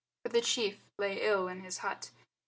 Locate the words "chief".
0.41-0.79